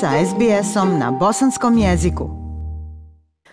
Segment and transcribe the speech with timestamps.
[0.00, 2.30] sa SBS-om na bosanskom jeziku.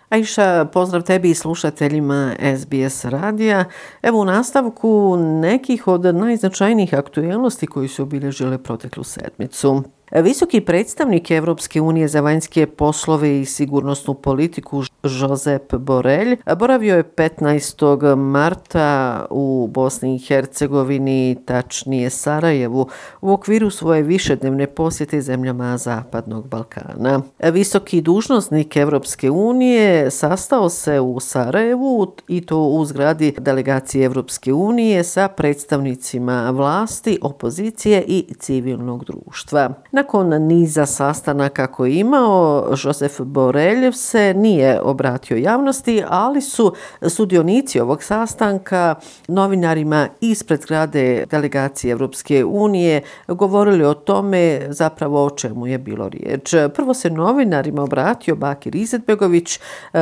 [0.09, 3.65] Aisha, pozdrav tebi i slušateljima SBS radija.
[4.01, 9.83] Evo u nastavku nekih od najznačajnijih aktuelnosti koji su obilježile proteklu sedmicu.
[10.11, 18.15] Visoki predstavnik Evropske unije za vanjske poslove i sigurnosnu politiku Josep Borelj boravio je 15.
[18.15, 22.87] marta u Bosni i Hercegovini, tačnije Sarajevu,
[23.21, 27.21] u okviru svoje višednevne posjete zemljama Zapadnog Balkana.
[27.43, 35.03] Visoki dužnosnik Evropske unije sastao se u Sarajevu i to u zgradi delegacije Evropske unije
[35.03, 39.73] sa predstavnicima vlasti, opozicije i civilnog društva.
[39.95, 46.73] Nakon niza sastanaka koji je imao, Josef Boreljev se nije obratio javnosti, ali su
[47.09, 48.95] sudionici ovog sastanka
[49.27, 56.53] novinarima ispred zgrade delegacije Evropske unije govorili o tome zapravo o čemu je bilo riječ.
[56.73, 59.59] Prvo se novinarima obratio Bakir Izetbegović,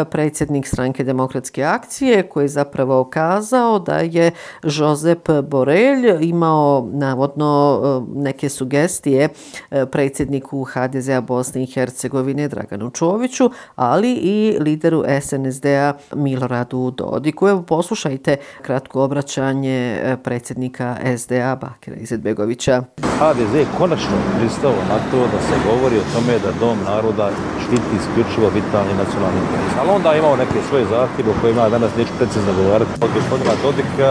[0.10, 4.32] predsjednik stranke demokratske akcije, koji je zapravo kazao da je
[4.64, 9.30] Josep Borelj imao navodno e, neke sugestije
[9.72, 17.48] e, predsjedniku HDZ-a Bosne i Hercegovine Draganu Čoviću, ali i lideru SNSD-a Miloradu Dodiku.
[17.48, 22.84] Evo poslušajte kratko obraćanje e, predsjednika SDA Bakira Izetbegovića.
[23.20, 27.30] HDZ je konačno pristao na to da se govori o tome da Dom naroda
[27.64, 29.74] štiti isključivo vitalni nacionalni interes.
[29.80, 32.92] Ali onda je imao neke svoje zahtjeve o kojima danas neću precizno govoriti.
[33.02, 34.10] Od gospodina Dodika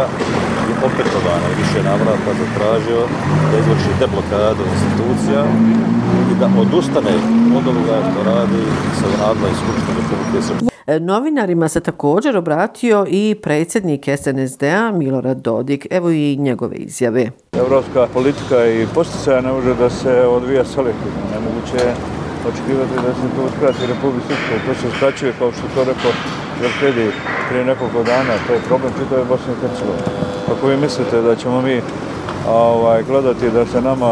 [0.83, 3.01] je opet odana više navrata zatražio
[3.51, 5.43] da izvrši deblokadu institucija
[6.33, 7.15] i da odustane
[7.59, 8.63] od ovoga što radi
[8.99, 10.73] sa Vladla i Skupštine Republike Srpske.
[10.87, 15.87] E, novinarima se također obratio i predsjednik SNSD-a Milorad Dodik.
[15.91, 17.31] Evo i njegove izjave.
[17.53, 21.23] Evropska politika i posticaja ne može da se odvija selektivno.
[21.35, 21.95] Nemoguće je
[22.49, 24.55] očekivati da se to uskrati Republike Srpske.
[24.67, 26.13] To se skraćuje kao što to rekao
[26.61, 27.07] Žarkedi
[27.49, 28.35] prije nekoliko dana.
[28.47, 30.32] To je problem čitave Bosne i Hercegovine.
[30.53, 31.81] Pa Ako vi mislite da ćemo mi
[32.49, 34.09] ovaj, gledati da se nama,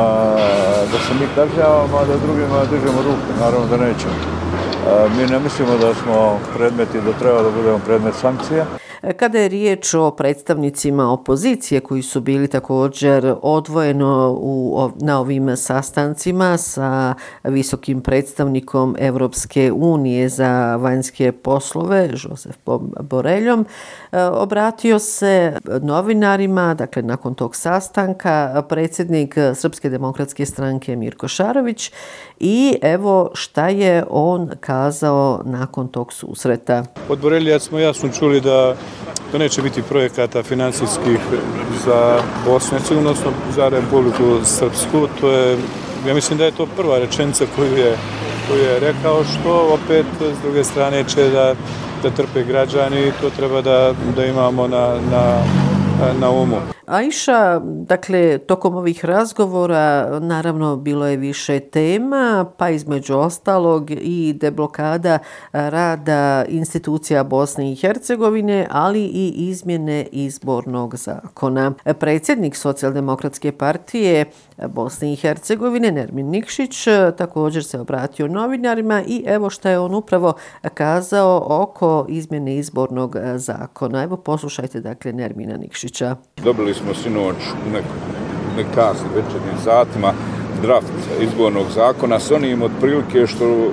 [0.93, 3.41] da se mi kažnjavamo, a da drugima držimo ruke.
[3.41, 4.15] Naravno da nećemo.
[5.17, 8.80] Mi ne mislimo da smo predmeti, da treba da budemo predmet sankcija.
[9.17, 16.57] Kada je riječ o predstavnicima opozicije koji su bili također odvojeno u, na ovim sastancima
[16.57, 22.57] sa visokim predstavnikom Evropske unije za vanjske poslove, Josef
[23.01, 23.67] Boreljom,
[24.33, 31.93] obratio se novinarima, dakle nakon tog sastanka, predsjednik Srpske demokratske stranke Mirko Šarović
[32.41, 36.85] i evo šta je on kazao nakon tog susreta.
[37.09, 38.77] Od Borelija smo jasno čuli da
[39.33, 41.19] da neće biti projekata financijskih
[41.85, 45.09] za Bosnu i odnosno za Republiku Srpsku.
[45.21, 45.59] To je,
[46.09, 47.97] ja mislim da je to prva rečenica koju je,
[48.49, 51.55] koju je rekao, što opet s druge strane će da,
[52.03, 55.43] da trpe građani i to treba da, da imamo na, na,
[56.21, 56.57] na umu.
[56.91, 65.19] Aisha, dakle, tokom ovih razgovora naravno bilo je više tema, pa između ostalog i deblokada
[65.53, 71.73] rada institucija Bosne i Hercegovine, ali i izmjene izbornog zakona.
[71.99, 74.25] Predsjednik socijaldemokratske partije
[74.69, 79.95] Bosne i Hercegovine, Nermin Nikšić, e, također se obratio novinarima i evo šta je on
[79.95, 80.33] upravo
[80.75, 84.03] kazao oko izmjene izbornog e, zakona.
[84.03, 86.17] Evo poslušajte dakle Nermina Nikšića.
[86.37, 87.71] Dobili smo sinoć u
[88.57, 90.13] nekasnim večernim satima
[90.63, 93.69] draft izbornog zakona s onim otprilike što e,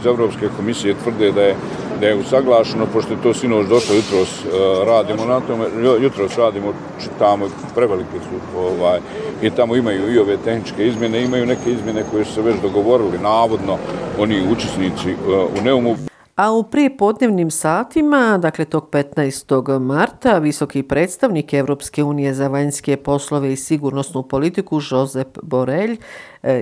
[0.00, 1.56] iz Evropske komisije tvrde da je
[2.02, 4.50] da je usaglašeno, pošto je to sinoć došlo, jutros uh,
[4.86, 5.64] radimo na tome,
[6.00, 9.00] jutros radimo, čitamo, prevelike su ovaj,
[9.42, 13.18] i tamo imaju i ove tehničke izmjene, imaju neke izmjene koje su se već dogovorili,
[13.18, 13.78] navodno,
[14.18, 15.96] oni učesnici uh, u Neumu.
[16.36, 19.78] A u prijepodnevnim satima, dakle tog 15.
[19.78, 25.96] marta, visoki predstavnik Evropske unije za vanjske poslove i sigurnosnu politiku Josep Borelj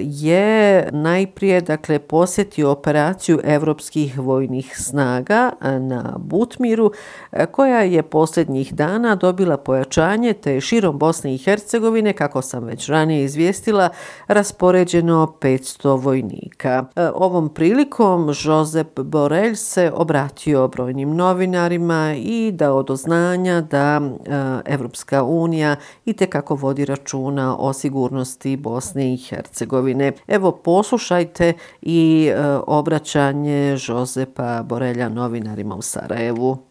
[0.00, 6.92] je najprije dakle posjetio operaciju evropskih vojnih snaga na Butmiru
[7.50, 13.24] koja je posljednjih dana dobila pojačanje te širom Bosne i Hercegovine kako sam već ranije
[13.24, 13.88] izvijestila
[14.26, 16.84] raspoređeno 500 vojnika.
[17.14, 24.00] Ovom prilikom Josep Borelj se obratio brojnim novinarima i dao do znanja da
[24.64, 29.69] Evropska unija i kako vodi računa o sigurnosti Bosne i Hercegovine.
[29.70, 30.12] Hercegovine.
[30.26, 31.52] Evo, poslušajte
[31.82, 36.69] i e, obraćanje Žozepa Borelja novinarima u Sarajevu.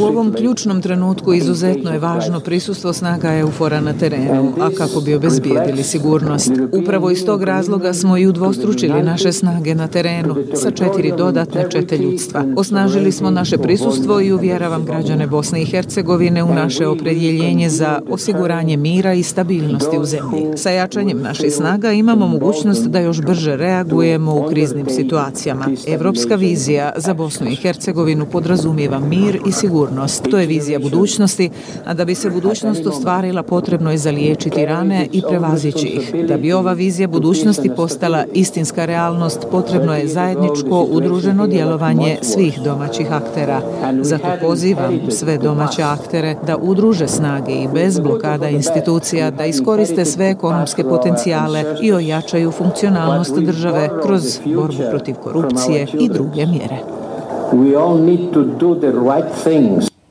[0.00, 5.14] U ovom ključnom trenutku izuzetno je važno prisustvo snaga EUFORA na terenu, a kako bi
[5.14, 6.52] obezbijedili sigurnost.
[6.72, 11.98] Upravo iz tog razloga smo i udvostručili naše snage na terenu sa četiri dodatne čete
[11.98, 12.44] ljudstva.
[12.56, 18.76] Osnažili smo naše prisustvo i uvjeravam građane Bosne i Hercegovine u naše opredjeljenje za osiguranje
[18.76, 20.46] mira i stabilnosti u zemlji.
[20.56, 25.66] Sa jačanjem naših snaga imamo mogućnost da još brže reagujemo u kriznim situacijama.
[26.12, 30.24] Evropska vizija za Bosnu i Hercegovinu podrazumijeva mir i sigurnost.
[30.30, 31.50] To je vizija budućnosti,
[31.84, 36.26] a da bi se budućnost ostvarila potrebno je zaliječiti rane i prevazići ih.
[36.28, 43.12] Da bi ova vizija budućnosti postala istinska realnost, potrebno je zajedničko udruženo djelovanje svih domaćih
[43.12, 43.60] aktera.
[44.00, 50.30] Zato pozivam sve domaće aktere da udruže snage i bez blokada institucija da iskoriste sve
[50.30, 56.78] ekonomske potencijale i ojačaju funkcionalnost države kroz borbu protiv korupcije i druge mjere.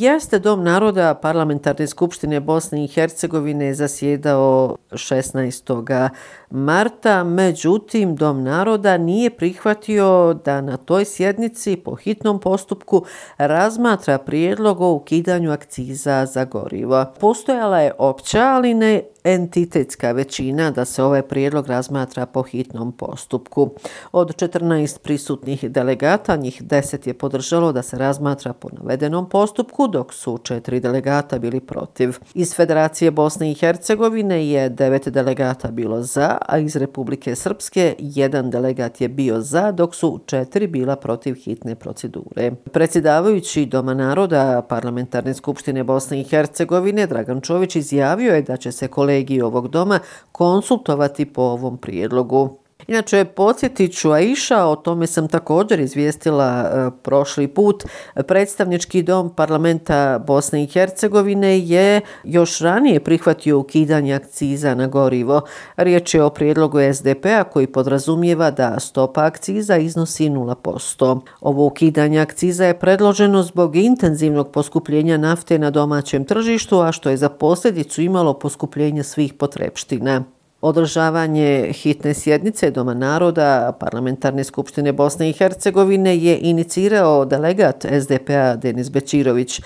[0.02, 6.10] Jeste Dom naroda Parlamentarne skupštine Bosne i Hercegovine zasjedao 16.
[6.50, 13.06] marta, međutim Dom naroda nije prihvatio da na toj sjednici po hitnom postupku
[13.38, 17.06] razmatra prijedlog o ukidanju akciza za gorivo.
[17.20, 23.70] Postojala je opća, ali ne entitetska većina da se ovaj prijedlog razmatra po hitnom postupku.
[24.12, 30.14] Od 14 prisutnih delegata, njih 10 je podržalo da se razmatra po navedenom postupku, dok
[30.14, 32.18] su četiri delegata bili protiv.
[32.34, 38.50] Iz Federacije Bosne i Hercegovine je devet delegata bilo za, a iz Republike Srpske jedan
[38.50, 42.52] delegat je bio za, dok su četiri bila protiv hitne procedure.
[42.72, 48.88] Predsjedavajući Doma naroda Parlamentarne skupštine Bosne i Hercegovine, Dragan Čović izjavio je da će se
[48.88, 50.00] kolegi ovog doma
[50.32, 52.61] konsultovati po ovom prijedlogu.
[52.88, 57.84] Inače, podsjetit ću Aisha, o tome sam također izvijestila e, prošli put.
[58.28, 65.42] Predstavnički dom parlamenta Bosne i Hercegovine je još ranije prihvatio ukidanje akciza na gorivo.
[65.78, 71.20] Riječ je o prijedlogu SDP-a koji podrazumijeva da stopa akciza iznosi 0%.
[71.42, 77.18] Ovo ukidanje akciza je predloženo zbog intenzivnog poskupljenja nafte na domaćem tržištu, a što je
[77.18, 80.24] za posljedicu imalo poskupljenje svih potrepština.
[80.62, 88.92] Održavanje hitne sjednice Doma naroda Parlamentarne skupštine Bosne i Hercegovine je inicirao delegat SDP-a Denis
[88.92, 89.62] Bečirović.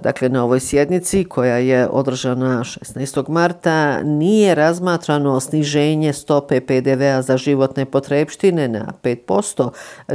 [0.00, 3.28] Dakle, na ovoj sjednici koja je održana 16.
[3.28, 9.70] marta nije razmatrano sniženje stope PDV-a za životne potrebštine na 5%,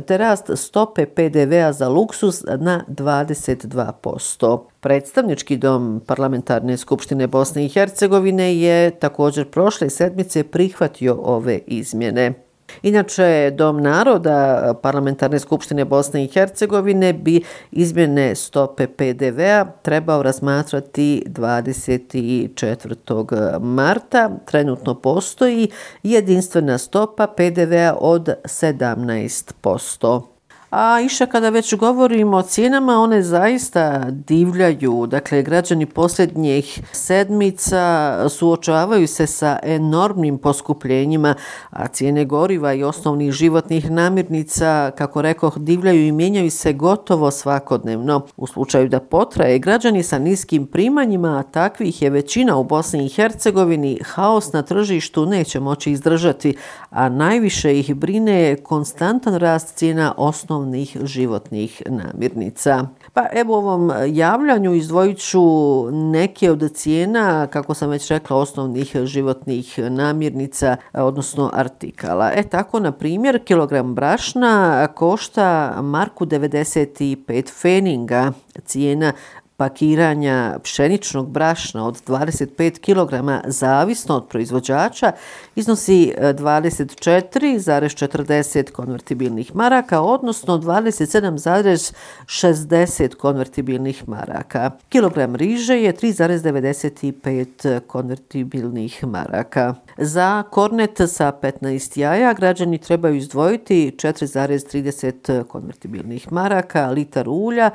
[0.06, 4.60] te rast stope PDV-a za luksus na 22%.
[4.80, 12.49] Predstavnički dom Parlamentarne skupštine Bosne i Hercegovine je također prošle sedmice prihvatio ove izmjene.
[12.82, 17.42] Inače, Dom naroda Parlamentarne skupštine Bosne i Hercegovine bi
[17.72, 23.60] izmjene stope PDV-a trebao razmatrati 24.
[23.60, 24.30] marta.
[24.46, 25.70] Trenutno postoji
[26.04, 30.39] jedinstvena stopa PDV-a od 17%.
[30.72, 35.08] A iša kada već govorimo o cijenama, one zaista divljaju.
[35.08, 41.36] Dakle, građani posljednjih sedmica suočavaju se sa enormnim poskupljenjima,
[41.70, 48.22] a cijene goriva i osnovnih životnih namirnica, kako rekoh, divljaju i mijenjaju se gotovo svakodnevno.
[48.38, 53.10] U slučaju da potraje, građani sa niskim primanjima, a takvih je većina u Bosni i
[53.10, 56.58] Hercegovini, haos na tržištu neće moći izdržati,
[56.90, 62.88] a najviše ih brine konstantan rast cijena osnovnih osnovnih životnih namirnica.
[63.14, 65.42] Pa evo ovom javljanju izdvojit ću
[65.92, 72.32] neke od cijena, kako sam već rekla, osnovnih životnih namirnica, odnosno artikala.
[72.36, 78.32] E tako, na primjer, kilogram brašna košta marku 95 feninga,
[78.66, 79.14] cijena
[79.60, 83.14] pakiranja pšeničnog brašna od 25 kg
[83.48, 85.12] zavisno od proizvođača
[85.56, 94.72] iznosi e, 24,40 konvertibilnih maraka, odnosno 27,60 konvertibilnih maraka.
[94.90, 99.76] Kilogram riže je 3,95 konvertibilnih maraka.
[100.02, 107.72] Za kornet sa 15 jaja građani trebaju izdvojiti 4,30 konvertibilnih maraka, litar ulja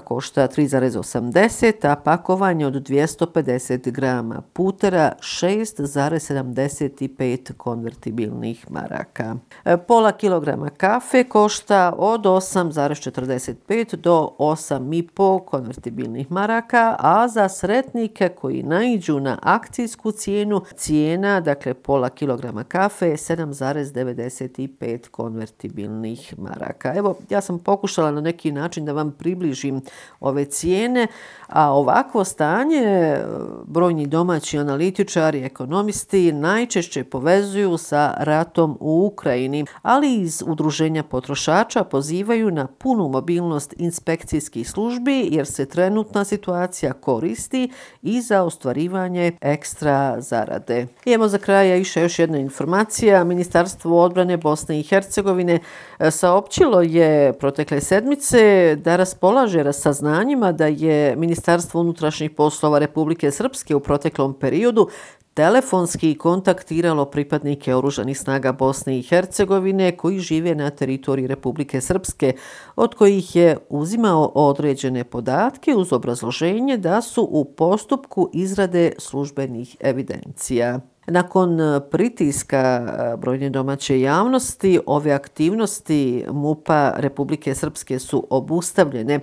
[0.00, 9.36] košta 3,80, a pakovanje od 250 grama putera 6,75 konvertibilnih maraka.
[9.88, 19.20] Pola kilograma kafe košta od 8,45 do 8,5 konvertibilnih maraka, a za sretnike koji naiđu
[19.20, 26.94] na akcijsku cijenu, cijena, dakle Dakle, pola kilograma kafe 7,95 konvertibilnih maraka.
[26.94, 29.80] Evo, ja sam pokušala na neki način da vam približim
[30.20, 31.06] ove cijene,
[31.46, 33.24] a ovakvo stanje e,
[33.66, 42.50] brojni domaći analitičari, ekonomisti najčešće povezuju sa ratom u Ukrajini, ali iz udruženja potrošača pozivaju
[42.50, 47.70] na punu mobilnost inspekcijskih službi jer se trenutna situacija koristi
[48.02, 50.86] i za ostvarivanje ekstra zarade.
[51.04, 53.24] I evo za kraja iša još jedna informacija.
[53.24, 55.58] Ministarstvo odbrane Bosne i Hercegovine
[55.98, 63.30] e, saopćilo je protekle sedmice da raspolaže sa saznanjima da je Ministarstvo unutrašnjih poslova Republike
[63.30, 64.88] Srpske u proteklom periodu
[65.34, 72.32] telefonski kontaktiralo pripadnike oružanih snaga Bosne i Hercegovine koji žive na teritoriji Republike Srpske,
[72.76, 80.80] od kojih je uzimao određene podatke uz obrazloženje da su u postupku izrade službenih evidencija.
[81.06, 89.20] Nakon e, pritiska e, brojne domaće javnosti, ove aktivnosti MUPA Republike Srpske su obustavljene.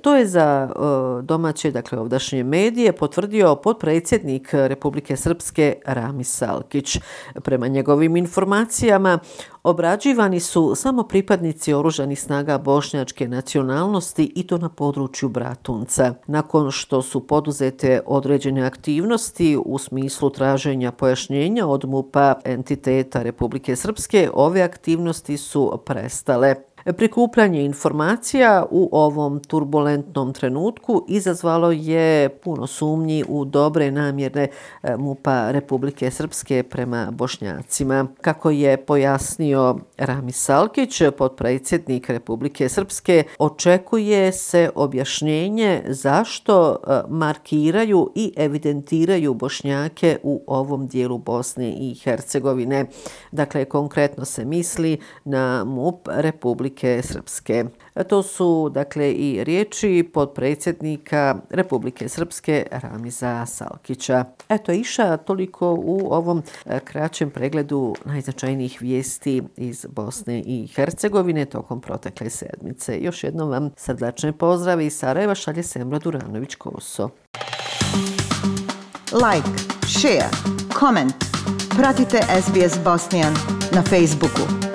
[0.00, 6.98] To je za e, domaće, dakle ovdašnje medije, potvrdio podpredsjednik Republike Srpske Rami Salkić.
[7.42, 9.18] Prema njegovim informacijama,
[9.64, 16.14] Obrađivani su samo pripadnici oružanih snaga bošnjačke nacionalnosti i to na području Bratunca.
[16.26, 24.30] Nakon što su poduzete određene aktivnosti u smislu traženja pojašnjenja od MUPA entiteta Republike Srpske,
[24.34, 26.54] ove aktivnosti su prestale.
[26.92, 34.48] Prikupljanje informacija u ovom turbulentnom trenutku izazvalo je puno sumnji u dobre namjerne
[34.82, 38.06] e, MUPA Republike Srpske prema bošnjacima.
[38.20, 48.32] Kako je pojasnio Rami Salkić, podpredsjednik Republike Srpske, očekuje se objašnjenje zašto e, markiraju i
[48.36, 52.86] evidentiraju bošnjake u ovom dijelu Bosne i Hercegovine.
[53.32, 57.64] Dakle, konkretno se misli na MUP Republike Republike Srpske.
[58.08, 64.24] To su dakle i riječi podpredsjednika Republike Srpske Ramiza Salkića.
[64.48, 71.80] Eto iša toliko u ovom e, kraćem pregledu najznačajnijih vijesti iz Bosne i Hercegovine tokom
[71.80, 72.98] protekle sedmice.
[73.00, 77.08] Još jednom vam srdačne pozdrave iz Sarajeva šalje Semra Duranović-Koso.
[79.12, 79.48] Like,
[80.00, 80.30] share,
[80.78, 81.14] comment.
[81.76, 83.34] Pratite SBS Bosnian
[83.72, 84.73] na Facebooku.